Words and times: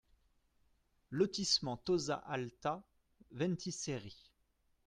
Lotissement 1.11 1.77
Tozza 1.77 2.15
Alta, 2.25 2.81
Ventiseri 3.33 4.17